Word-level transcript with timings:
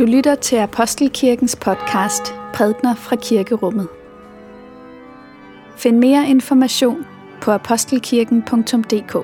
Du 0.00 0.04
lytter 0.04 0.34
til 0.34 0.56
Apostelkirkens 0.56 1.56
podcast 1.56 2.22
Prædner 2.54 2.94
fra 2.94 3.16
Kirkerummet. 3.16 3.88
Find 5.76 5.98
mere 5.98 6.28
information 6.28 7.06
på 7.42 7.50
apostelkirken.dk. 7.50 9.14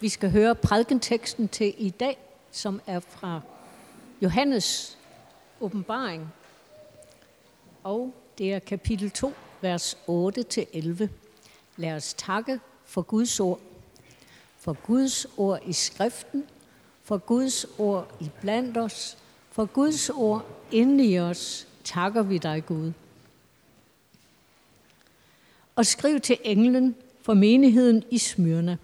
Vi 0.00 0.08
skal 0.08 0.30
høre 0.30 0.54
prædikenteksten 0.54 1.48
til 1.48 1.74
i 1.78 1.90
dag, 1.90 2.18
som 2.50 2.80
er 2.86 3.00
fra 3.00 3.40
Johannes 4.22 4.98
åbenbaring. 5.60 6.32
Og 7.84 8.14
det 8.38 8.52
er 8.52 8.58
kapitel 8.58 9.10
2, 9.10 9.32
vers 9.60 9.98
8-11. 10.08 11.08
Lad 11.76 11.92
os 11.92 12.14
takke 12.14 12.60
for 12.84 13.02
Guds 13.02 13.40
ord. 13.40 13.60
For 14.58 14.72
Guds 14.86 15.26
ord 15.36 15.60
i 15.66 15.72
skriften, 15.72 16.44
for 17.02 17.18
Guds 17.18 17.66
ord 17.78 18.16
i 18.20 18.30
blandt 18.40 18.76
os, 18.76 19.18
for 19.50 19.64
Guds 19.64 20.10
ord 20.10 20.46
inde 20.72 21.06
i 21.06 21.18
os, 21.18 21.68
takker 21.84 22.22
vi 22.22 22.38
dig, 22.38 22.66
Gud. 22.66 22.92
Og 25.76 25.86
skriv 25.86 26.20
til 26.20 26.38
englen 26.44 26.96
for 27.22 27.34
menigheden 27.34 28.04
i 28.10 28.18
Smyrna. 28.18 28.76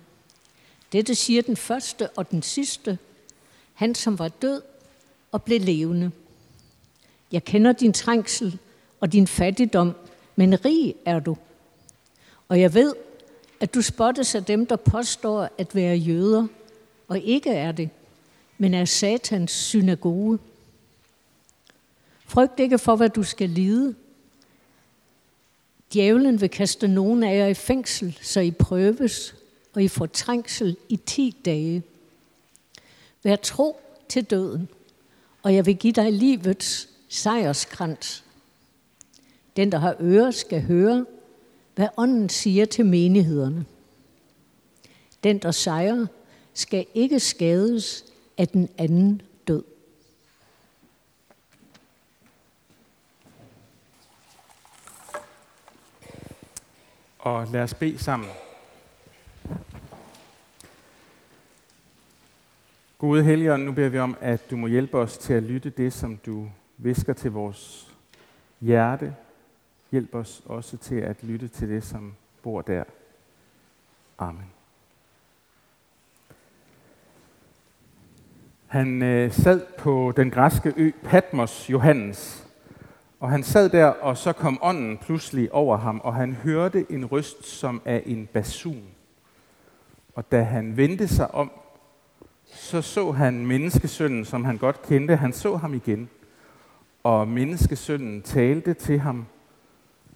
Dette 0.92 1.14
siger 1.14 1.42
den 1.42 1.56
første 1.56 2.10
og 2.10 2.30
den 2.30 2.42
sidste, 2.42 2.98
han 3.74 3.94
som 3.94 4.18
var 4.18 4.28
død 4.28 4.62
og 5.32 5.42
blev 5.42 5.60
levende. 5.60 6.10
Jeg 7.32 7.44
kender 7.44 7.72
din 7.72 7.92
trængsel 7.92 8.58
og 9.00 9.12
din 9.12 9.26
fattigdom, 9.26 9.94
men 10.36 10.64
rig 10.64 10.94
er 11.04 11.18
du. 11.18 11.36
Og 12.48 12.60
jeg 12.60 12.74
ved, 12.74 12.94
at 13.60 13.74
du 13.74 13.82
spottes 13.82 14.34
af 14.34 14.44
dem, 14.44 14.66
der 14.66 14.76
påstår 14.76 15.48
at 15.58 15.74
være 15.74 15.96
jøder, 15.96 16.46
og 17.08 17.18
ikke 17.18 17.50
er 17.50 17.72
det, 17.72 17.90
men 18.58 18.74
er 18.74 18.84
satans 18.84 19.50
synagoge. 19.50 20.38
Frygt 22.26 22.60
ikke 22.60 22.78
for, 22.78 22.96
hvad 22.96 23.08
du 23.08 23.22
skal 23.22 23.50
lide. 23.50 23.94
Djævlen 25.92 26.40
vil 26.40 26.50
kaste 26.50 26.88
nogen 26.88 27.22
af 27.22 27.36
jer 27.36 27.46
i 27.46 27.54
fængsel, 27.54 28.18
så 28.22 28.40
I 28.40 28.50
prøves, 28.50 29.34
og 29.74 29.82
I 29.82 29.88
får 29.88 30.06
trængsel 30.06 30.76
i 30.88 30.96
ti 30.96 31.36
dage. 31.44 31.82
Vær 33.22 33.36
tro 33.36 33.80
til 34.08 34.24
døden, 34.24 34.68
og 35.42 35.54
jeg 35.54 35.66
vil 35.66 35.76
give 35.76 35.92
dig 35.92 36.12
livets 36.12 36.88
sejrskrans. 37.08 38.24
Den, 39.56 39.72
der 39.72 39.78
har 39.78 39.96
ører, 40.00 40.30
skal 40.30 40.62
høre, 40.62 41.06
hvad 41.74 41.88
ånden 41.96 42.28
siger 42.28 42.64
til 42.64 42.86
menighederne. 42.86 43.64
Den, 45.24 45.38
der 45.38 45.50
sejrer, 45.50 46.06
skal 46.54 46.86
ikke 46.94 47.20
skades 47.20 48.04
af 48.38 48.48
den 48.48 48.68
anden 48.78 49.22
død. 49.48 49.64
Og 57.18 57.48
lad 57.52 57.62
os 57.62 57.74
bede 57.74 57.98
sammen. 57.98 58.28
Gode 62.98 63.24
Helligånd, 63.24 63.64
nu 63.64 63.72
beder 63.72 63.88
vi 63.88 63.98
om, 63.98 64.16
at 64.20 64.50
du 64.50 64.56
må 64.56 64.66
hjælpe 64.66 64.98
os 64.98 65.18
til 65.18 65.32
at 65.32 65.42
lytte 65.42 65.70
det, 65.70 65.92
som 65.92 66.16
du 66.16 66.48
visker 66.78 67.12
til 67.12 67.30
vores 67.30 67.90
hjerte. 68.60 69.14
Hjælp 69.90 70.14
os 70.14 70.42
også 70.46 70.76
til 70.76 70.94
at 70.94 71.24
lytte 71.24 71.48
til 71.48 71.68
det, 71.68 71.84
som 71.84 72.14
bor 72.42 72.62
der. 72.62 72.84
Amen. 74.18 74.52
Han 78.66 79.02
øh, 79.02 79.32
sad 79.32 79.66
på 79.78 80.12
den 80.16 80.30
græske 80.30 80.72
ø 80.76 80.90
Patmos 81.04 81.70
Johannes, 81.70 82.46
og 83.20 83.30
han 83.30 83.42
sad 83.42 83.68
der, 83.68 83.86
og 83.86 84.16
så 84.16 84.32
kom 84.32 84.58
ånden 84.62 84.98
pludselig 84.98 85.52
over 85.52 85.76
ham, 85.76 86.00
og 86.04 86.14
han 86.14 86.32
hørte 86.32 86.92
en 86.92 87.04
røst 87.04 87.46
som 87.46 87.82
af 87.84 88.02
en 88.06 88.26
basun. 88.26 88.84
Og 90.14 90.32
da 90.32 90.42
han 90.42 90.76
vendte 90.76 91.08
sig 91.08 91.34
om, 91.34 91.50
så 92.44 92.82
så 92.82 93.12
han 93.12 93.46
menneskesønnen, 93.46 94.24
som 94.24 94.44
han 94.44 94.56
godt 94.56 94.82
kendte. 94.82 95.16
Han 95.16 95.32
så 95.32 95.56
ham 95.56 95.74
igen, 95.74 96.08
og 97.02 97.28
menneskesønnen 97.28 98.22
talte 98.22 98.74
til 98.74 98.98
ham 98.98 99.26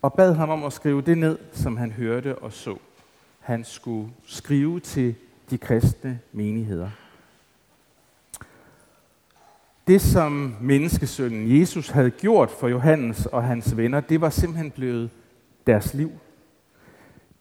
og 0.05 0.13
bad 0.13 0.35
ham 0.35 0.51
om 0.51 0.65
at 0.65 0.73
skrive 0.73 1.03
det 1.03 1.19
ned, 1.19 1.39
som 1.53 1.77
han 1.77 1.93
hørte 1.93 2.39
og 2.39 2.53
så. 2.53 2.77
Han 3.41 3.65
skulle 3.65 4.11
skrive 4.27 4.81
til 4.81 5.15
de 5.51 5.59
kristne 5.59 6.21
menigheder. 6.33 6.91
Det, 9.87 10.01
som 10.01 10.57
menneskesønnen 10.61 11.61
Jesus 11.61 11.89
havde 11.89 12.11
gjort 12.11 12.51
for 12.51 12.69
Johannes 12.69 13.27
og 13.27 13.45
hans 13.45 13.77
venner, 13.77 14.01
det 14.01 14.21
var 14.21 14.31
simpelthen 14.31 14.71
blevet 14.71 15.11
deres 15.67 15.95
liv. 15.95 16.11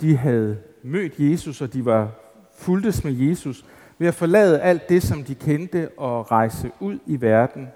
De 0.01 0.17
havde 0.17 0.57
mødt 0.83 1.13
Jesus, 1.17 1.61
og 1.61 1.73
de 1.73 1.85
var 1.85 2.11
fuldtes 2.55 3.03
med 3.03 3.13
Jesus 3.13 3.65
ved 3.97 4.07
at 4.07 4.13
forlade 4.13 4.61
alt 4.61 4.89
det, 4.89 5.03
som 5.03 5.23
de 5.23 5.35
kendte, 5.35 5.89
og 5.97 6.31
rejse 6.31 6.71
ud 6.79 6.99
i 7.05 7.21
verden. 7.21 7.67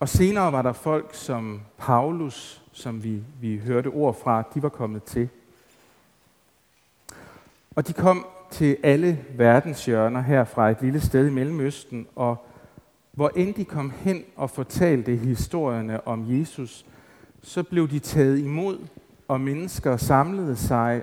Og 0.00 0.08
senere 0.08 0.52
var 0.52 0.62
der 0.62 0.72
folk 0.72 1.14
som 1.14 1.60
Paulus, 1.78 2.62
som 2.78 3.04
vi, 3.04 3.22
vi 3.40 3.58
hørte 3.58 3.86
ord 3.86 4.20
fra, 4.22 4.42
de 4.54 4.62
var 4.62 4.68
kommet 4.68 5.02
til. 5.02 5.28
Og 7.76 7.88
de 7.88 7.92
kom 7.92 8.26
til 8.50 8.76
alle 8.82 9.24
verdens 9.36 9.84
hjørner 9.84 10.20
her 10.20 10.44
fra 10.44 10.70
et 10.70 10.82
lille 10.82 11.00
sted 11.00 11.26
i 11.26 11.30
Mellemøsten, 11.30 12.06
og 12.16 12.46
hvor 13.12 13.32
end 13.36 13.54
de 13.54 13.64
kom 13.64 13.90
hen 13.90 14.24
og 14.36 14.50
fortalte 14.50 15.16
historierne 15.16 16.06
om 16.06 16.38
Jesus, 16.38 16.86
så 17.42 17.62
blev 17.62 17.88
de 17.90 17.98
taget 17.98 18.38
imod, 18.38 18.78
og 19.28 19.40
mennesker 19.40 19.96
samlede 19.96 20.56
sig 20.56 21.02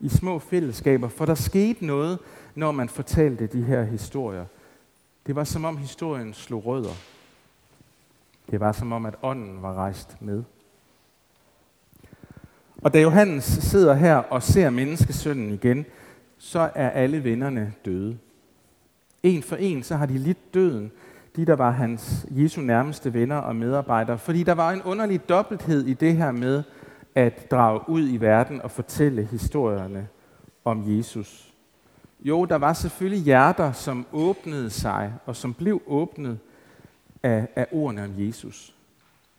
i 0.00 0.08
små 0.08 0.38
fællesskaber, 0.38 1.08
for 1.08 1.26
der 1.26 1.34
skete 1.34 1.86
noget, 1.86 2.18
når 2.54 2.72
man 2.72 2.88
fortalte 2.88 3.46
de 3.46 3.62
her 3.62 3.82
historier. 3.82 4.44
Det 5.26 5.36
var 5.36 5.44
som 5.44 5.64
om 5.64 5.76
historien 5.76 6.34
slog 6.34 6.66
rødder. 6.66 6.94
Det 8.50 8.60
var 8.60 8.72
som 8.72 8.92
om, 8.92 9.06
at 9.06 9.14
ånden 9.22 9.62
var 9.62 9.74
rejst 9.74 10.22
med. 10.22 10.44
Og 12.82 12.94
da 12.94 13.00
Johannes 13.00 13.44
sidder 13.44 13.94
her 13.94 14.16
og 14.16 14.42
ser 14.42 14.70
menneskesønnen 14.70 15.50
igen, 15.50 15.86
så 16.38 16.70
er 16.74 16.90
alle 16.90 17.24
vennerne 17.24 17.72
døde. 17.84 18.18
En 19.22 19.42
for 19.42 19.56
en, 19.56 19.82
så 19.82 19.96
har 19.96 20.06
de 20.06 20.18
lidt 20.18 20.54
døden, 20.54 20.92
de 21.36 21.46
der 21.46 21.56
var 21.56 21.70
hans 21.70 22.26
Jesu 22.30 22.60
nærmeste 22.60 23.14
venner 23.14 23.36
og 23.36 23.56
medarbejdere, 23.56 24.18
fordi 24.18 24.42
der 24.42 24.52
var 24.52 24.70
en 24.70 24.82
underlig 24.82 25.28
dobbelthed 25.28 25.86
i 25.86 25.94
det 25.94 26.16
her 26.16 26.32
med 26.32 26.62
at 27.14 27.50
drage 27.50 27.80
ud 27.88 28.08
i 28.08 28.16
verden 28.16 28.62
og 28.62 28.70
fortælle 28.70 29.24
historierne 29.24 30.08
om 30.64 30.96
Jesus. 30.96 31.54
Jo, 32.20 32.44
der 32.44 32.56
var 32.56 32.72
selvfølgelig 32.72 33.24
hjerter, 33.24 33.72
som 33.72 34.06
åbnede 34.12 34.70
sig, 34.70 35.12
og 35.26 35.36
som 35.36 35.54
blev 35.54 35.82
åbnet 35.86 36.38
af, 37.22 37.48
af 37.56 37.66
ordene 37.72 38.04
om 38.04 38.10
Jesus. 38.16 38.74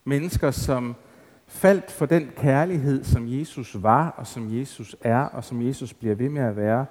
Mennesker, 0.06 0.52
som 0.52 0.96
faldt 1.48 1.92
for 1.92 2.06
den 2.06 2.32
kærlighed, 2.38 3.04
som 3.04 3.24
Jesus 3.28 3.84
var, 3.84 4.10
og 4.10 4.28
som 4.28 4.60
Jesus 4.60 4.96
er, 5.02 5.20
og 5.20 5.44
som 5.44 5.62
Jesus 5.62 5.94
bliver 5.94 6.16
ved 6.16 6.30
med 6.30 6.42
at 6.42 6.56
være. 6.56 6.86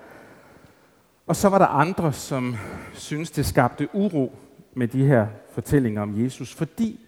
Og 1.26 1.36
så 1.36 1.48
var 1.48 1.58
der 1.58 1.66
andre, 1.66 2.12
som 2.12 2.56
syntes, 2.92 3.30
det 3.30 3.46
skabte 3.46 3.88
uro 3.92 4.38
med 4.74 4.88
de 4.88 5.06
her 5.06 5.26
fortællinger 5.52 6.02
om 6.02 6.24
Jesus, 6.24 6.54
fordi 6.54 7.00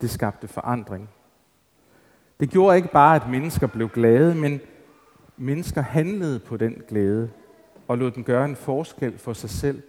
det 0.00 0.10
skabte 0.10 0.48
forandring. 0.48 1.08
Det 2.40 2.50
gjorde 2.50 2.76
ikke 2.76 2.92
bare, 2.92 3.16
at 3.16 3.30
mennesker 3.30 3.66
blev 3.66 3.88
glade, 3.88 4.34
men 4.34 4.60
mennesker 5.36 5.80
handlede 5.80 6.38
på 6.38 6.56
den 6.56 6.82
glæde 6.88 7.30
og 7.88 7.98
lod 7.98 8.10
den 8.10 8.24
gøre 8.24 8.44
en 8.44 8.56
forskel 8.56 9.18
for 9.18 9.32
sig 9.32 9.50
selv 9.50 9.82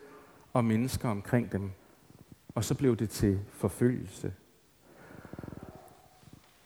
og 0.53 0.65
mennesker 0.65 1.09
omkring 1.09 1.51
dem. 1.51 1.71
Og 2.55 2.63
så 2.63 2.75
blev 2.75 2.95
det 2.95 3.09
til 3.09 3.39
forfølgelse. 3.51 4.33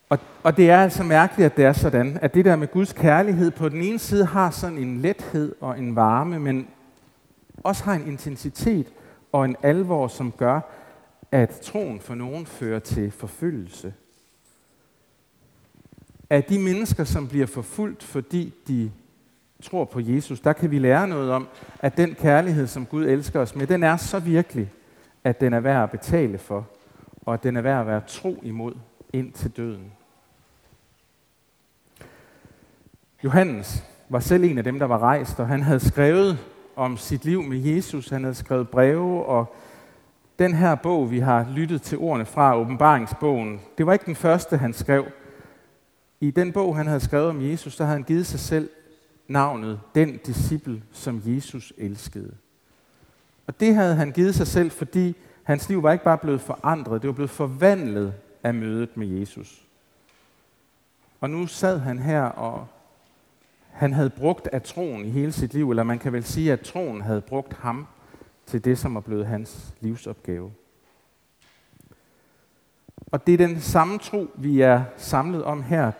Og, 0.09 0.19
og 0.43 0.57
det 0.57 0.69
er 0.69 0.77
altså 0.77 1.03
mærkeligt, 1.03 1.45
at 1.45 1.57
det 1.57 1.65
er 1.65 1.73
sådan, 1.73 2.19
at 2.21 2.33
det 2.33 2.45
der 2.45 2.55
med 2.55 2.67
Guds 2.67 2.93
kærlighed 2.93 3.51
på 3.51 3.69
den 3.69 3.81
ene 3.81 3.99
side 3.99 4.25
har 4.25 4.49
sådan 4.49 4.77
en 4.77 5.01
lethed 5.01 5.55
og 5.61 5.79
en 5.79 5.95
varme, 5.95 6.39
men 6.39 6.67
også 7.63 7.83
har 7.83 7.93
en 7.93 8.07
intensitet 8.07 8.87
og 9.31 9.45
en 9.45 9.55
alvor, 9.63 10.07
som 10.07 10.31
gør, 10.31 10.59
at 11.31 11.49
troen 11.49 11.99
for 11.99 12.15
nogen 12.15 12.45
fører 12.45 12.79
til 12.79 13.11
forfølgelse. 13.11 13.93
Af 16.29 16.43
de 16.43 16.59
mennesker, 16.59 17.03
som 17.03 17.27
bliver 17.27 17.45
forfulgt, 17.45 18.03
fordi 18.03 18.53
de 18.67 18.91
tror 19.61 19.85
på 19.85 19.99
Jesus, 19.99 20.39
der 20.39 20.53
kan 20.53 20.71
vi 20.71 20.79
lære 20.79 21.07
noget 21.07 21.31
om, 21.31 21.47
at 21.79 21.97
den 21.97 22.15
kærlighed, 22.15 22.67
som 22.67 22.85
Gud 22.85 23.05
elsker 23.05 23.39
os 23.39 23.55
med, 23.55 23.67
den 23.67 23.83
er 23.83 23.97
så 23.97 24.19
virkelig, 24.19 24.71
at 25.23 25.41
den 25.41 25.53
er 25.53 25.59
værd 25.59 25.83
at 25.83 25.91
betale 25.91 26.37
for, 26.37 26.67
og 27.25 27.33
at 27.33 27.43
den 27.43 27.57
er 27.57 27.61
værd 27.61 27.81
at 27.81 27.87
være 27.87 28.01
tro 28.07 28.39
imod 28.43 28.73
ind 29.13 29.31
til 29.31 29.51
døden. 29.51 29.91
Johannes 33.23 33.83
var 34.09 34.19
selv 34.19 34.43
en 34.43 34.57
af 34.57 34.63
dem, 34.63 34.79
der 34.79 34.85
var 34.85 34.99
rejst, 34.99 35.39
og 35.39 35.47
han 35.47 35.61
havde 35.61 35.79
skrevet 35.79 36.37
om 36.75 36.97
sit 36.97 37.25
liv 37.25 37.43
med 37.43 37.57
Jesus. 37.57 38.09
Han 38.09 38.23
havde 38.23 38.35
skrevet 38.35 38.69
breve, 38.69 39.25
og 39.25 39.55
den 40.39 40.53
her 40.53 40.75
bog, 40.75 41.11
vi 41.11 41.19
har 41.19 41.47
lyttet 41.55 41.81
til 41.81 41.97
ordene 41.97 42.25
fra, 42.25 42.57
åbenbaringsbogen, 42.57 43.61
det 43.77 43.85
var 43.85 43.93
ikke 43.93 44.05
den 44.05 44.15
første, 44.15 44.57
han 44.57 44.73
skrev. 44.73 45.05
I 46.19 46.31
den 46.31 46.51
bog, 46.51 46.77
han 46.77 46.87
havde 46.87 46.99
skrevet 46.99 47.29
om 47.29 47.41
Jesus, 47.41 47.75
der 47.77 47.83
havde 47.83 47.97
han 47.97 48.03
givet 48.03 48.25
sig 48.25 48.39
selv 48.39 48.69
navnet, 49.27 49.79
den 49.95 50.17
disciple, 50.17 50.83
som 50.91 51.21
Jesus 51.25 51.73
elskede. 51.77 52.33
Og 53.47 53.59
det 53.59 53.75
havde 53.75 53.95
han 53.95 54.11
givet 54.11 54.35
sig 54.35 54.47
selv, 54.47 54.71
fordi 54.71 55.15
hans 55.43 55.69
liv 55.69 55.83
var 55.83 55.91
ikke 55.91 56.03
bare 56.03 56.17
blevet 56.17 56.41
forandret, 56.41 57.01
det 57.01 57.07
var 57.07 57.13
blevet 57.13 57.29
forvandlet 57.29 58.13
af 58.43 58.53
mødet 58.53 58.97
med 58.97 59.07
Jesus. 59.07 59.65
Og 61.21 61.29
nu 61.29 61.47
sad 61.47 61.79
han 61.79 61.99
her, 61.99 62.21
og 62.21 62.67
han 63.71 63.93
havde 63.93 64.09
brugt 64.09 64.47
af 64.47 64.61
troen 64.61 65.05
i 65.05 65.09
hele 65.09 65.31
sit 65.31 65.53
liv, 65.53 65.69
eller 65.69 65.83
man 65.83 65.99
kan 65.99 66.13
vel 66.13 66.23
sige, 66.23 66.53
at 66.53 66.59
troen 66.59 67.01
havde 67.01 67.21
brugt 67.21 67.53
ham 67.53 67.87
til 68.45 68.65
det, 68.65 68.77
som 68.77 68.95
er 68.95 69.01
blevet 69.01 69.27
hans 69.27 69.73
livsopgave. 69.79 70.51
Og 73.11 73.27
det 73.27 73.33
er 73.33 73.47
den 73.47 73.61
samme 73.61 73.97
tro, 73.97 74.27
vi 74.35 74.61
er 74.61 74.83
samlet 74.97 75.43
om 75.43 75.63
her. 75.63 75.91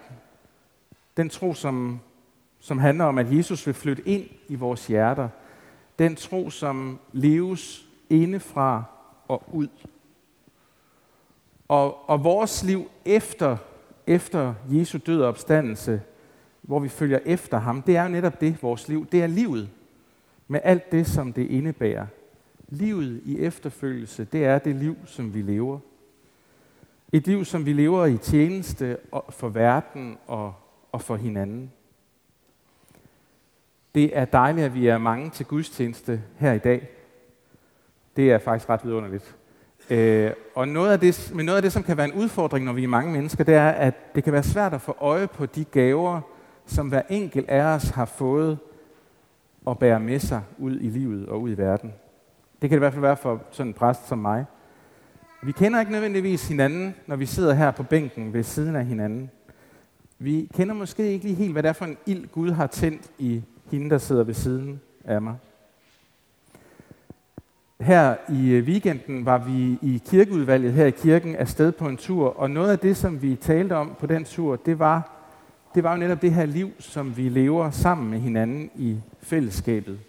Den 1.18 1.30
tro, 1.30 1.54
som, 1.54 2.00
som 2.60 2.78
handler 2.78 3.06
om, 3.06 3.18
at 3.18 3.38
Jesus 3.38 3.68
vil 3.68 3.74
flytte 3.74 4.08
ind 4.08 4.26
i 4.48 4.56
vores 4.56 4.88
hjerter. 4.88 5.30
Den 6.00 6.16
tro, 6.16 6.50
som 6.50 7.00
leves 7.12 7.86
indefra 8.10 8.84
og 9.28 9.44
ud. 9.54 9.68
Og, 11.68 12.10
og 12.10 12.24
vores 12.24 12.64
liv 12.64 12.90
efter, 13.06 13.58
efter 14.08 14.54
Jesu 14.70 14.98
død 15.06 15.22
og 15.22 15.28
opstandelse, 15.28 16.02
hvor 16.62 16.80
vi 16.80 16.90
følger 16.90 17.20
efter 17.26 17.58
ham, 17.58 17.82
det 17.82 17.98
er 17.98 18.04
jo 18.04 18.10
netop 18.10 18.42
det, 18.42 18.64
vores 18.64 18.88
liv. 18.88 19.08
Det 19.12 19.24
er 19.24 19.28
livet 19.28 19.70
med 20.48 20.60
alt 20.64 20.92
det, 20.92 21.08
som 21.08 21.34
det 21.34 21.48
indebærer. 21.48 22.06
Livet 22.70 23.22
i 23.26 23.40
efterfølgelse, 23.40 24.26
det 24.26 24.46
er 24.46 24.60
det 24.60 24.76
liv, 24.76 24.98
som 25.06 25.34
vi 25.34 25.42
lever. 25.42 25.80
Et 27.12 27.28
liv, 27.28 27.46
som 27.46 27.66
vi 27.66 27.74
lever 27.74 28.06
i 28.06 28.18
tjeneste 28.18 28.98
for 29.30 29.50
verden 29.50 30.18
og, 30.28 30.54
og 30.92 31.02
for 31.02 31.16
hinanden. 31.16 31.72
Det 33.96 34.18
er 34.18 34.26
dejligt, 34.26 34.66
at 34.66 34.74
vi 34.74 34.88
er 34.88 34.98
mange 34.98 35.30
til 35.30 35.46
gudstjeneste 35.46 36.24
her 36.38 36.54
i 36.54 36.60
dag. 36.60 36.90
Det 38.16 38.32
er 38.32 38.38
faktisk 38.38 38.70
ret 38.70 38.86
vidunderligt. 38.86 39.36
Øh, 39.90 40.32
og 40.56 40.68
noget 40.68 40.92
af 40.92 41.00
det, 41.00 41.32
men 41.36 41.46
noget 41.46 41.58
af 41.58 41.62
det, 41.62 41.72
som 41.72 41.84
kan 41.84 41.98
være 41.98 42.08
en 42.08 42.14
udfordring, 42.14 42.66
når 42.66 42.74
vi 42.74 42.84
er 42.84 42.88
mange 42.88 43.12
mennesker, 43.12 43.44
det 43.44 43.56
er, 43.56 43.70
at 43.70 44.16
det 44.16 44.24
kan 44.24 44.34
være 44.34 44.44
svært 44.44 44.74
at 44.74 44.82
få 44.82 44.96
øje 45.00 45.28
på 45.28 45.46
de 45.46 45.64
gaver, 45.64 46.22
som 46.66 46.88
hver 46.88 47.02
enkelt 47.10 47.50
af 47.50 47.62
os 47.62 47.90
har 47.90 48.06
fået 48.06 48.58
og 49.66 49.80
bære 49.80 50.00
med 50.00 50.20
sig 50.20 50.42
ud 50.58 50.80
i 50.80 50.90
livet 50.90 51.30
og 51.30 51.42
ud 51.42 51.52
i 51.52 51.58
verden. 51.58 51.94
Det 52.62 52.70
kan 52.70 52.72
det 52.72 52.76
i 52.76 52.80
hvert 52.80 52.94
fald 52.94 53.02
være 53.02 53.18
for 53.18 53.42
sådan 53.52 53.70
en 53.70 53.74
præst 53.74 54.08
som 54.08 54.18
mig. 54.18 54.46
Vi 55.44 55.52
kender 55.52 55.80
ikke 55.80 55.92
nødvendigvis 55.92 56.48
hinanden, 56.48 56.96
når 57.08 57.16
vi 57.16 57.26
sidder 57.26 57.54
her 57.54 57.72
på 57.72 57.84
bænken 57.84 58.34
ved 58.34 58.44
siden 58.44 58.76
af 58.76 58.86
hinanden. 58.86 59.30
Vi 60.20 60.50
kender 60.54 60.76
måske 60.76 61.12
ikke 61.12 61.26
lige 61.26 61.36
helt, 61.36 61.52
hvad 61.52 61.64
det 61.64 61.70
er 61.70 61.74
for 61.74 61.86
en 61.86 61.98
ild, 62.06 62.28
Gud 62.28 62.52
har 62.52 62.68
tændt 62.68 63.12
i 63.18 63.44
hende, 63.72 63.90
der 63.90 63.98
sidder 63.98 64.24
ved 64.24 64.34
siden 64.34 64.82
af 65.06 65.22
mig. 65.22 65.36
Her 67.80 68.16
i 68.30 68.50
øh, 68.50 68.64
weekenden 68.64 69.26
var 69.26 69.38
vi 69.38 69.78
i 69.82 70.02
kirkeudvalget 70.06 70.74
her 70.74 70.86
i 70.86 70.92
kirken 70.92 71.36
afsted 71.36 71.72
på 71.72 71.88
en 71.88 71.98
tur, 71.98 72.40
og 72.40 72.52
noget 72.52 72.72
af 72.72 72.80
det, 72.80 72.98
som 72.98 73.22
vi 73.22 73.36
talte 73.36 73.76
om 73.76 73.96
på 74.00 74.06
den 74.06 74.24
tur, 74.26 74.56
det 74.56 74.80
var, 74.80 75.12
det 75.76 75.84
var 75.84 75.92
jo 75.92 75.98
netop 76.00 76.22
det 76.22 76.34
her 76.34 76.46
liv, 76.46 76.72
som 76.80 77.18
vi 77.18 77.30
lever 77.30 77.72
sammen 77.72 78.10
med 78.10 78.20
hinanden 78.20 78.70
i 78.76 78.98
fællesskabet. 79.22 80.00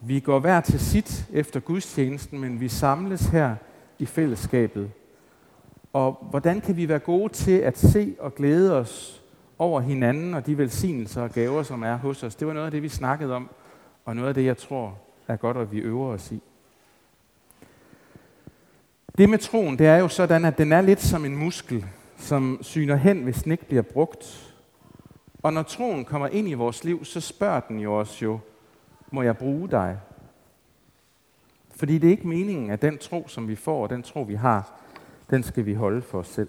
Vi 0.00 0.20
går 0.20 0.38
hver 0.38 0.60
til 0.60 0.80
sit 0.80 1.26
efter 1.32 1.60
gudstjenesten, 1.60 2.40
men 2.40 2.60
vi 2.60 2.68
samles 2.68 3.26
her 3.26 3.54
i 3.98 4.06
fællesskabet. 4.06 4.90
Og 5.92 6.26
hvordan 6.30 6.60
kan 6.60 6.76
vi 6.76 6.88
være 6.88 6.98
gode 6.98 7.32
til 7.32 7.58
at 7.58 7.78
se 7.78 8.14
og 8.18 8.34
glæde 8.34 8.78
os 8.78 9.22
over 9.58 9.80
hinanden 9.80 10.34
og 10.34 10.46
de 10.46 10.58
velsignelser 10.58 11.22
og 11.22 11.30
gaver, 11.30 11.62
som 11.62 11.82
er 11.82 11.96
hos 11.96 12.22
os? 12.22 12.34
Det 12.34 12.46
var 12.46 12.52
noget 12.52 12.66
af 12.66 12.72
det, 12.72 12.82
vi 12.82 12.88
snakkede 12.88 13.34
om, 13.34 13.48
og 14.04 14.16
noget 14.16 14.28
af 14.28 14.34
det, 14.34 14.44
jeg 14.44 14.56
tror 14.56 14.98
er 15.28 15.36
godt, 15.36 15.56
at 15.56 15.72
vi 15.72 15.78
øver 15.78 16.06
os 16.06 16.32
i. 16.32 16.42
Det 19.18 19.28
med 19.28 19.38
troen, 19.38 19.78
det 19.78 19.86
er 19.86 19.96
jo 19.96 20.08
sådan, 20.08 20.44
at 20.44 20.58
den 20.58 20.72
er 20.72 20.80
lidt 20.80 21.00
som 21.00 21.24
en 21.24 21.36
muskel, 21.36 21.86
som 22.16 22.58
syner 22.62 22.96
hen, 22.96 23.22
hvis 23.22 23.42
den 23.42 23.52
ikke 23.52 23.64
bliver 23.64 23.82
brugt. 23.82 24.54
Og 25.42 25.52
når 25.52 25.62
troen 25.62 26.04
kommer 26.04 26.28
ind 26.28 26.48
i 26.48 26.54
vores 26.54 26.84
liv, 26.84 27.04
så 27.04 27.20
spørger 27.20 27.60
den 27.60 27.78
jo 27.78 27.98
os 27.98 28.22
jo, 28.22 28.38
må 29.10 29.22
jeg 29.22 29.36
bruge 29.36 29.70
dig? 29.70 29.98
Fordi 31.76 31.98
det 31.98 32.06
er 32.06 32.10
ikke 32.10 32.28
meningen, 32.28 32.70
at 32.70 32.82
den 32.82 32.98
tro, 32.98 33.28
som 33.28 33.48
vi 33.48 33.56
får, 33.56 33.82
og 33.82 33.90
den 33.90 34.02
tro, 34.02 34.22
vi 34.22 34.34
har, 34.34 34.80
den 35.30 35.42
skal 35.42 35.66
vi 35.66 35.74
holde 35.74 36.02
for 36.02 36.18
os 36.18 36.28
selv. 36.28 36.48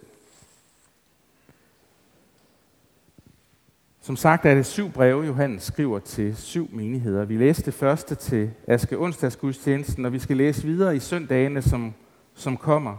Som 4.01 4.15
sagt 4.15 4.45
er 4.45 4.56
det 4.56 4.65
syv 4.65 4.92
breve, 4.92 5.25
Johannes 5.25 5.63
skriver 5.63 6.00
til 6.00 6.36
syv 6.36 6.69
menigheder. 6.71 7.25
Vi 7.25 7.38
læste 7.38 7.65
det 7.65 7.74
første 7.74 8.15
til 8.15 8.51
Aske 8.68 8.98
onsdagsgudstjenesten, 8.98 10.06
og 10.06 10.13
vi 10.13 10.19
skal 10.19 10.38
læse 10.38 10.63
videre 10.63 10.95
i 10.95 11.00
søndagene, 11.00 11.62
som, 11.62 11.94
som 12.35 12.57
kommer. 12.57 12.95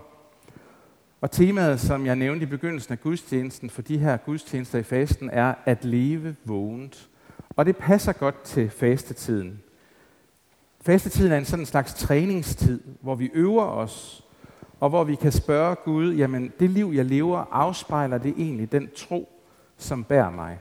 Og 1.21 1.31
temaet, 1.31 1.81
som 1.81 2.07
jeg 2.07 2.17
nævnte 2.17 2.43
i 2.43 2.47
begyndelsen 2.47 2.93
af 2.93 3.01
gudstjenesten 3.01 3.71
for 3.71 3.83
de 3.83 3.99
her 3.99 4.17
gudstjenester 4.17 4.79
i 4.79 4.83
fasten, 4.83 5.31
er 5.33 5.55
at 5.65 5.85
leve 5.85 6.37
vågent. 6.45 7.09
Og 7.57 7.67
det 7.67 7.77
passer 7.77 8.13
godt 8.13 8.43
til 8.43 8.71
fastetiden. 8.71 9.63
Fastetiden 10.81 11.33
er 11.33 11.39
en 11.39 11.45
sådan 11.45 11.67
slags 11.67 11.95
træningstid, 11.95 12.81
hvor 13.01 13.15
vi 13.15 13.31
øver 13.35 13.65
os, 13.65 14.25
og 14.81 14.89
hvor 14.89 15.05
vi 15.05 15.15
kan 15.15 15.33
spørge 15.33 15.75
Gud, 15.75 16.15
jamen 16.15 16.53
det 16.61 16.71
liv, 16.71 16.93
jeg 16.95 17.05
lever, 17.05 17.45
afspejler 17.53 18.19
det 18.19 18.35
egentlig 18.37 18.73
den 18.73 18.89
tro, 18.97 19.29
som 19.77 20.05
bærer 20.05 20.31
mig? 20.31 20.59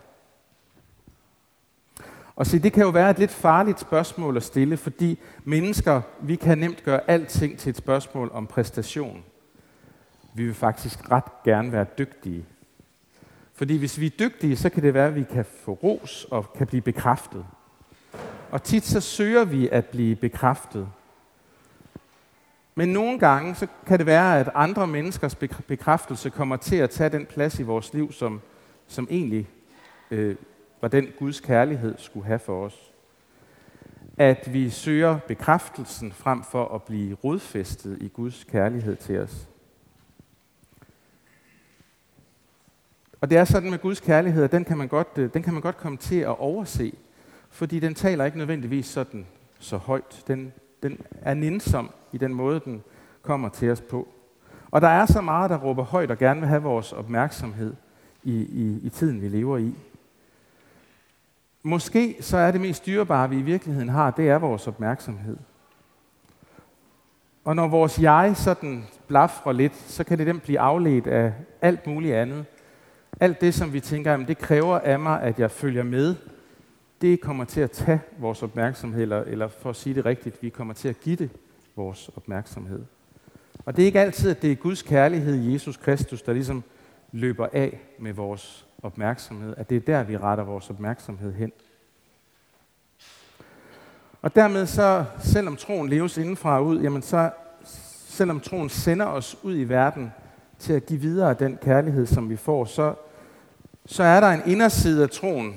Og 2.36 2.48
se, 2.48 2.60
det 2.60 2.74
kan 2.74 2.84
jo 2.84 2.90
være 2.90 3.10
et 3.10 3.20
lidt 3.20 3.32
farligt 3.32 3.80
spørgsmål 3.80 4.38
at 4.38 4.44
stille, 4.44 4.78
fordi 4.78 5.20
mennesker, 5.44 6.02
vi 6.22 6.36
kan 6.36 6.58
nemt 6.58 6.84
gøre 6.84 7.10
alting 7.10 7.58
til 7.58 7.70
et 7.70 7.78
spørgsmål 7.78 8.30
om 8.34 8.48
præstation. 8.48 9.24
Vi 10.34 10.46
vil 10.46 10.54
faktisk 10.54 11.12
ret 11.12 11.44
gerne 11.44 11.72
være 11.72 11.86
dygtige. 11.98 12.46
Fordi 13.54 13.78
hvis 13.78 14.00
vi 14.00 14.06
er 14.06 14.10
dygtige, 14.20 14.58
så 14.58 14.70
kan 14.70 14.84
det 14.84 14.94
være, 14.94 15.08
at 15.08 15.16
vi 15.16 15.24
kan 15.24 15.46
få 15.46 15.74
ros 15.74 16.28
og 16.32 16.54
kan 16.54 16.68
blive 16.68 16.82
bekræftet. 16.82 17.46
Og 18.52 18.64
tit 18.64 18.84
så 18.84 19.02
søger 19.02 19.46
vi 19.46 19.70
at 19.70 19.86
blive 19.86 20.16
bekræftet. 20.16 20.88
Men 22.76 22.90
nogle 22.90 23.20
gange 23.20 23.56
så 23.56 23.68
kan 23.86 24.00
det 24.00 24.06
være, 24.06 24.40
at 24.40 24.50
andre 24.56 24.88
menneskers 24.88 25.36
bekræftelse 25.68 26.30
kommer 26.30 26.58
til 26.58 26.76
at 26.76 26.90
tage 26.90 27.10
den 27.10 27.26
plads 27.26 27.60
i 27.60 27.64
vores 27.64 27.94
liv, 27.94 28.12
som, 28.12 28.42
som 28.88 29.08
egentlig 29.12 29.50
øh, 30.12 30.36
var 30.84 30.90
den 30.90 31.08
Guds 31.20 31.40
kærlighed 31.40 31.96
skulle 31.98 32.26
have 32.26 32.40
for 32.40 32.66
os. 32.66 32.92
At 34.18 34.54
vi 34.54 34.70
søger 34.70 35.20
bekræftelsen 35.28 36.12
frem 36.12 36.44
for 36.44 36.76
at 36.76 36.84
blive 36.84 37.16
rodfæstet 37.24 37.98
i 38.02 38.08
Guds 38.08 38.44
kærlighed 38.44 38.96
til 38.96 39.20
os. 39.20 39.48
Og 43.22 43.30
det 43.30 43.38
er 43.38 43.46
sådan 43.46 43.70
med 43.70 43.80
Guds 43.80 44.00
kærlighed, 44.00 44.44
at 44.44 44.52
den 44.52 44.66
kan 44.66 44.78
man 44.78 44.88
godt, 44.88 45.08
øh, 45.18 45.34
den 45.34 45.44
kan 45.44 45.54
man 45.54 45.62
godt 45.62 45.78
komme 45.78 45.98
til 45.98 46.20
at 46.20 46.40
overse, 46.40 46.94
fordi 47.50 47.80
den 47.80 47.96
taler 47.96 48.26
ikke 48.26 48.38
nødvendigvis 48.38 48.86
sådan 48.86 49.26
så 49.60 49.78
højt. 49.78 50.24
Den, 50.28 50.54
den 50.84 51.02
er 51.22 51.34
nænsom 51.34 51.90
i 52.12 52.18
den 52.18 52.34
måde, 52.34 52.62
den 52.66 52.84
kommer 53.22 53.50
til 53.50 53.72
os 53.72 53.82
på. 53.82 54.08
Og 54.72 54.82
der 54.82 54.88
er 54.88 55.06
så 55.06 55.22
meget, 55.22 55.50
der 55.50 55.58
råber 55.58 55.84
højt 55.84 56.12
og 56.12 56.18
gerne 56.18 56.40
vil 56.40 56.50
have 56.50 56.64
vores 56.64 56.94
opmærksomhed 56.94 57.74
i, 58.24 58.34
i, 58.34 58.80
i 58.84 58.90
tiden, 58.90 59.22
vi 59.22 59.28
lever 59.28 59.58
i. 59.58 59.76
Måske 61.64 62.18
så 62.20 62.38
er 62.38 62.52
det 62.52 62.62
mest 62.62 62.86
dyrebare, 62.86 63.30
vi 63.30 63.40
i 63.40 63.42
virkeligheden 63.42 63.90
har, 63.90 64.12
det 64.12 64.30
er 64.30 64.38
vores 64.38 64.68
opmærksomhed. 64.68 65.38
Og 67.44 67.56
når 67.56 67.68
vores 67.68 68.00
jeg 68.00 68.34
sådan 68.36 68.84
blaffer 69.08 69.52
lidt, 69.52 69.76
så 69.76 70.04
kan 70.04 70.18
det 70.18 70.28
dem 70.28 70.40
blive 70.40 70.60
afledt 70.60 71.08
af 71.08 71.34
alt 71.62 71.88
muligt 71.88 72.16
andet. 72.16 72.46
Alt 73.20 73.42
det, 73.42 73.54
som 73.54 73.74
vi 73.74 73.80
tænker, 73.80 74.12
jamen, 74.12 74.28
det 74.28 74.38
kræver 74.38 74.80
af 74.80 75.00
mig, 75.00 75.22
at 75.22 75.40
jeg 75.40 75.52
følger 75.52 75.84
med, 75.84 76.16
det 77.02 77.22
kommer 77.22 77.46
til 77.46 77.62
at 77.62 77.72
tage 77.72 78.02
vores 78.18 78.44
opmærksomhed, 78.44 79.02
eller, 79.02 79.22
eller 79.22 79.48
for 79.48 79.70
at 79.70 79.76
sige 79.76 79.96
det 79.96 80.06
rigtigt, 80.06 80.44
vi 80.44 80.50
kommer 80.50 80.74
til 80.74 80.88
at 80.88 81.00
give 81.00 81.16
det 81.16 81.30
vores 81.76 82.10
opmærksomhed. 82.16 82.82
Og 83.66 83.76
det 83.76 83.82
er 83.82 83.86
ikke 83.86 84.00
altid, 84.00 84.32
at 84.32 84.42
det 84.42 84.52
er 84.52 84.56
Guds 84.56 84.82
kærlighed 84.82 85.36
i 85.36 85.54
Jesus 85.54 85.78
Kristus, 85.78 86.22
der 86.22 86.34
ligesom 86.34 86.64
løber 87.14 87.48
af 87.54 87.80
med 88.00 88.14
vores 88.14 88.66
opmærksomhed, 88.84 89.54
at 89.58 89.70
det 89.70 89.78
er 89.78 89.82
der, 89.82 90.04
vi 90.04 90.18
retter 90.18 90.44
vores 90.44 90.70
opmærksomhed 90.70 91.34
hen. 91.34 91.52
Og 94.22 94.36
dermed 94.36 94.66
så, 94.66 95.06
selvom 95.20 95.56
troen 95.56 95.90
leves 95.90 96.18
indenfra 96.18 96.58
og 96.58 96.66
ud, 96.66 96.82
jamen 96.82 97.02
så, 97.02 97.30
selvom 98.08 98.40
troen 98.40 98.70
sender 98.70 99.06
os 99.06 99.38
ud 99.44 99.58
i 99.58 99.64
verden 99.64 100.14
til 100.60 100.74
at 100.74 100.86
give 100.86 101.00
videre 101.00 101.34
den 101.34 101.58
kærlighed, 101.58 102.06
som 102.06 102.30
vi 102.30 102.36
får, 102.36 102.66
så, 102.66 102.94
så 103.86 104.04
er 104.04 104.20
der 104.20 104.28
en 104.28 104.42
inderside 104.46 105.04
af 105.04 105.10
troen, 105.10 105.56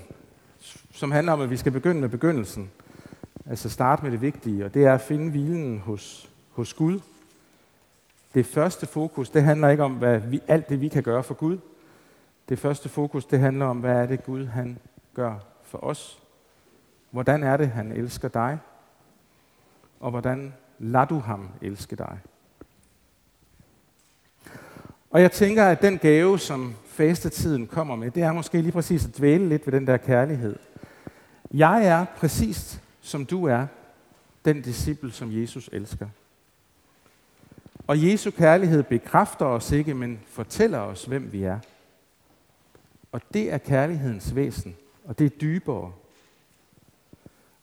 som 0.93 1.11
handler 1.11 1.33
om, 1.33 1.41
at 1.41 1.51
vi 1.51 1.57
skal 1.57 1.73
begynde 1.73 2.01
med 2.01 2.09
begyndelsen. 2.09 2.71
Altså 3.47 3.69
starte 3.69 4.03
med 4.03 4.13
det 4.13 4.21
vigtige, 4.21 4.65
og 4.65 4.75
det 4.75 4.85
er 4.85 4.95
at 4.95 5.01
finde 5.01 5.31
hvilen 5.31 5.79
hos, 5.79 6.31
hos 6.53 6.75
Gud. 6.75 7.01
Det 8.37 8.47
første 8.47 8.87
fokus, 8.87 9.31
det 9.31 9.43
handler 9.43 9.69
ikke 9.69 9.83
om, 9.83 9.93
hvad 9.93 10.19
vi, 10.19 10.41
alt 10.49 10.69
det, 10.69 10.81
vi 10.81 10.89
kan 10.89 11.03
gøre 11.03 11.23
for 11.23 11.35
Gud. 11.35 11.59
Det 12.49 12.59
første 12.59 12.89
fokus, 12.89 13.25
det 13.25 13.39
handler 13.39 13.67
om, 13.67 13.79
hvad 13.79 13.97
er 13.97 14.07
det 14.07 14.25
Gud, 14.25 14.47
han 14.47 14.79
gør 15.15 15.35
for 15.63 15.85
os. 15.85 16.23
Hvordan 17.11 17.43
er 17.43 17.57
det, 17.57 17.69
han 17.69 17.93
elsker 17.93 18.29
dig? 18.29 18.59
Og 20.01 20.11
hvordan 20.11 20.55
lader 20.79 21.05
du 21.05 21.19
ham 21.19 21.49
elske 21.63 21.97
dig? 21.97 22.19
Og 25.11 25.23
jeg 25.23 25.33
tænker, 25.33 25.65
at 25.65 25.83
den 25.83 25.99
gave, 25.99 26.39
som 26.39 26.75
fastetiden 26.87 27.67
kommer 27.67 27.97
med, 27.97 28.11
det 28.11 28.23
er 28.23 28.33
måske 28.33 28.63
lige 28.63 28.73
præcis 28.73 29.07
at 29.07 29.19
dvæle 29.19 29.49
lidt 29.49 29.67
ved 29.67 29.73
den 29.73 29.87
der 29.87 29.97
kærlighed. 29.97 30.57
Jeg 31.55 31.87
er 31.87 32.05
præcis 32.17 32.81
som 33.01 33.27
du 33.27 33.45
er, 33.45 33.67
den 34.45 34.63
disciple, 34.63 35.13
som 35.13 35.41
Jesus 35.41 35.71
elsker. 35.73 36.07
Og 37.87 38.03
Jesu 38.03 38.31
kærlighed 38.31 38.83
bekræfter 38.83 39.47
os 39.47 39.73
ikke, 39.73 39.95
men 39.95 40.21
fortæller 40.27 40.79
os, 40.79 41.05
hvem 41.05 41.33
vi 41.33 41.43
er. 41.43 41.59
Og 43.13 43.21
det 43.35 43.53
er 43.53 43.59
kærlighedens 43.59 44.35
væsen, 44.35 44.77
og 45.05 45.19
det 45.19 45.25
er 45.25 45.39
dybere. 45.39 45.93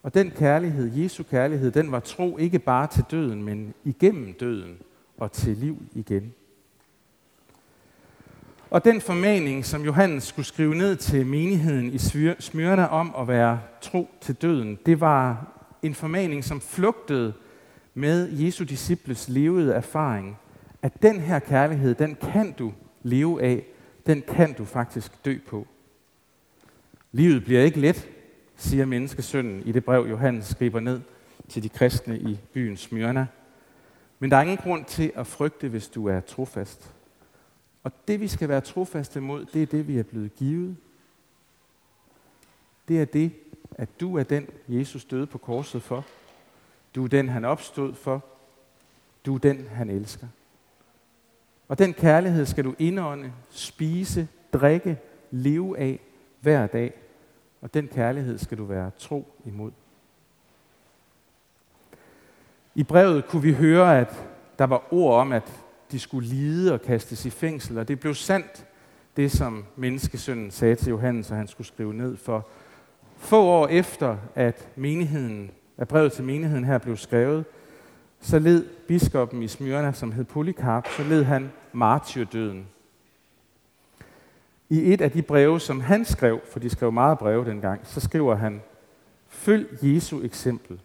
Og 0.04 0.14
den 0.14 0.32
kærlighed, 0.32 0.92
Jesu 0.96 1.24
kærlighed, 1.24 1.72
den 1.72 1.92
var 1.92 2.00
tro 2.00 2.38
ikke 2.38 2.60
bare 2.60 2.88
til 2.88 3.04
døden, 3.12 3.44
men 3.44 3.74
igennem 3.84 4.34
døden 4.34 4.78
og 5.18 5.32
til 5.32 5.58
liv 5.58 5.82
igen. 5.94 6.34
Og 8.70 8.86
den 8.86 9.02
formaning, 9.02 9.66
som 9.66 9.86
Johannes 9.86 10.24
skulle 10.24 10.46
skrive 10.46 10.76
ned 10.76 10.96
til 10.96 11.26
menigheden 11.26 11.94
i 11.94 11.98
Smyrna 12.40 12.86
om 12.86 13.16
at 13.20 13.28
være 13.28 13.60
tro 13.82 14.10
til 14.22 14.36
døden, 14.36 14.80
det 14.86 15.02
var 15.02 15.48
en 15.82 15.96
formaning, 15.96 16.44
som 16.44 16.62
flugtede 16.62 17.34
med 17.94 18.32
Jesu 18.32 18.64
disciples 18.64 19.30
levede 19.30 19.74
erfaring, 19.74 20.38
at 20.82 21.02
den 21.02 21.20
her 21.20 21.40
kærlighed, 21.40 21.96
den 21.96 22.16
kan 22.16 22.52
du 22.52 22.74
leve 23.04 23.42
af, 23.42 23.66
den 24.06 24.22
kan 24.28 24.54
du 24.54 24.66
faktisk 24.66 25.26
dø 25.26 25.38
på. 25.48 25.68
Livet 27.12 27.44
bliver 27.44 27.62
ikke 27.62 27.80
let, 27.80 28.10
siger 28.56 28.86
menneskesønnen 28.86 29.62
i 29.66 29.72
det 29.72 29.86
brev, 29.86 30.08
Johannes 30.10 30.46
skriver 30.46 30.80
ned 30.80 31.02
til 31.50 31.64
de 31.64 31.70
kristne 31.70 32.20
i 32.20 32.40
byen 32.54 32.78
Smyrna. 32.78 33.28
Men 34.20 34.32
der 34.32 34.38
er 34.38 34.42
ingen 34.42 34.58
grund 34.58 34.86
til 34.86 35.12
at 35.16 35.28
frygte, 35.28 35.68
hvis 35.68 35.88
du 35.88 36.08
er 36.08 36.20
trofast. 36.20 36.94
Og 37.84 37.92
det, 38.08 38.20
vi 38.20 38.28
skal 38.28 38.50
være 38.50 38.62
trofaste 38.62 39.22
mod, 39.22 39.46
det 39.46 39.62
er 39.62 39.66
det, 39.66 39.88
vi 39.88 40.00
er 40.00 40.04
blevet 40.04 40.36
givet. 40.36 40.78
Det 42.88 43.02
er 43.02 43.06
det, 43.06 43.32
at 43.72 44.00
du 44.00 44.18
er 44.18 44.24
den, 44.24 44.48
Jesus 44.68 45.06
døde 45.06 45.26
på 45.26 45.38
korset 45.38 45.82
for. 45.82 46.06
Du 46.96 47.04
er 47.04 47.08
den, 47.08 47.30
han 47.30 47.46
opstod 47.46 47.94
for. 47.94 48.24
Du 49.26 49.36
er 49.36 49.40
den, 49.40 49.68
han 49.72 49.90
elsker. 49.90 50.28
Og 51.68 51.80
den 51.80 51.94
kærlighed 51.94 52.46
skal 52.46 52.64
du 52.64 52.76
indånde, 52.80 53.34
spise, 53.50 54.28
drikke, 54.54 55.00
leve 55.32 55.80
af 55.80 56.00
hver 56.42 56.68
dag. 56.68 56.94
Og 57.62 57.74
den 57.74 57.88
kærlighed 57.88 58.38
skal 58.38 58.58
du 58.58 58.66
være 58.66 58.92
tro 58.98 59.28
imod. 59.46 59.72
I 62.76 62.84
brevet 62.84 63.28
kunne 63.28 63.42
vi 63.42 63.54
høre, 63.54 64.00
at 64.00 64.28
der 64.60 64.66
var 64.66 64.94
ord 64.94 65.22
om, 65.22 65.32
at 65.32 65.64
de 65.92 66.00
skulle 66.00 66.28
lide 66.28 66.74
og 66.74 66.82
kastes 66.82 67.26
i 67.26 67.30
fængsel, 67.30 67.78
og 67.78 67.88
det 67.88 68.00
blev 68.00 68.16
sandt, 68.16 68.66
det 69.18 69.32
som 69.32 69.66
menneskesønnen 69.76 70.52
sagde 70.52 70.76
til 70.76 70.90
Johannes, 70.90 71.32
at 71.32 71.38
han 71.38 71.48
skulle 71.48 71.68
skrive 71.68 71.94
ned 71.94 72.18
for. 72.18 72.48
Få 73.18 73.44
år 73.44 73.68
efter, 73.68 74.18
at 74.36 74.68
menigheden, 74.76 75.52
at 75.78 75.88
brevet 75.88 76.14
til 76.14 76.24
menigheden 76.24 76.66
her 76.66 76.78
blev 76.78 76.98
skrevet, 76.98 77.46
så 78.20 78.40
led 78.40 78.66
biskoppen 78.88 79.44
i 79.44 79.48
Smyrna, 79.48 79.92
som 79.92 80.12
hed 80.12 80.24
Polycarp, 80.24 80.88
så 80.88 81.04
led 81.04 81.24
han 81.24 81.52
martyrdøden. 81.74 82.68
I 84.70 84.94
et 84.94 85.02
af 85.02 85.12
de 85.12 85.22
breve, 85.22 85.60
som 85.60 85.80
han 85.80 86.06
skrev, 86.06 86.42
for 86.52 86.60
de 86.60 86.70
skrev 86.70 86.92
meget 86.92 87.18
breve 87.18 87.46
dengang, 87.46 87.82
så 87.84 88.00
skriver 88.00 88.36
han, 88.36 88.62
Følg 89.28 89.80
Jesu 89.82 90.22
eksempel. 90.22 90.82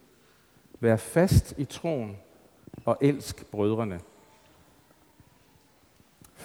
Vær 0.79 0.95
fast 0.95 1.53
i 1.57 1.65
troen 1.65 2.17
og 2.85 2.97
elsk 3.01 3.45
brødrene 3.45 3.99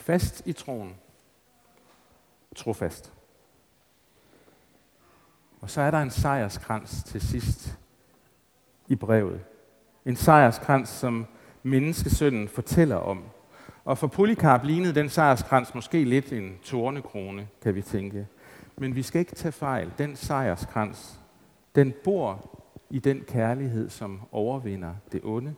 fast 0.04 0.42
i 0.46 0.52
troen, 0.52 0.94
trofast. 2.56 3.12
Og 5.60 5.70
så 5.70 5.80
er 5.80 5.90
der 5.90 5.98
en 5.98 6.10
sejrskrans 6.10 7.02
til 7.02 7.20
sidst 7.20 7.78
i 8.94 8.96
brevet. 8.96 9.40
En 10.06 10.16
sejrskrans, 10.16 10.88
som 10.88 11.26
menneskesønnen 11.62 12.48
fortæller 12.48 12.96
om. 12.96 13.24
Og 13.84 13.98
for 13.98 14.06
Polycarp 14.06 14.64
lignede 14.64 14.94
den 14.94 15.08
sejrskrans 15.08 15.74
måske 15.74 16.04
lidt 16.04 16.32
en 16.32 16.58
tornekrone, 16.62 17.48
kan 17.62 17.74
vi 17.74 17.82
tænke. 17.82 18.26
Men 18.76 18.94
vi 18.94 19.02
skal 19.02 19.18
ikke 19.18 19.34
tage 19.34 19.52
fejl. 19.52 19.92
Den 19.98 20.16
sejrskrans, 20.16 21.20
den 21.74 21.94
bor 22.04 22.50
i 22.90 22.98
den 22.98 23.20
kærlighed, 23.20 23.90
som 23.90 24.20
overvinder 24.32 24.94
det 25.12 25.20
onde. 25.24 25.54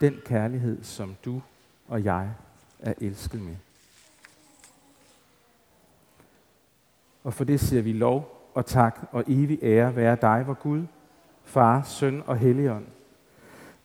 Den 0.00 0.20
kærlighed, 0.24 0.84
som 0.84 1.16
du 1.24 1.42
og 1.88 2.04
jeg 2.04 2.30
er 2.80 2.94
elsket 3.00 3.40
med. 3.40 3.56
Og 7.24 7.34
for 7.34 7.44
det 7.44 7.60
siger 7.60 7.82
vi 7.82 7.92
lov 7.92 8.50
og 8.54 8.66
tak 8.66 9.08
og 9.12 9.24
evig 9.26 9.58
ære 9.62 9.96
være 9.96 10.16
dig, 10.20 10.42
hvor 10.42 10.54
Gud, 10.54 10.86
Far, 11.44 11.82
Søn 11.82 12.22
og 12.26 12.36
Helligånd. 12.36 12.86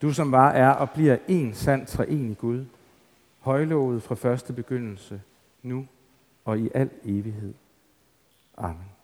Du 0.02 0.14
som 0.14 0.32
var, 0.32 0.50
er 0.52 0.70
og 0.70 0.90
bliver 0.90 1.18
en 1.28 1.54
sand 1.54 1.86
treenig 1.86 2.38
Gud, 2.38 2.66
højlovet 3.40 4.04
fra 4.04 4.16
første 4.16 4.54
begyndelse, 4.54 5.22
nu 5.64 5.86
og 6.46 6.60
i 6.60 6.70
al 6.74 6.90
evighed. 7.04 7.54
Amen. 8.58 8.99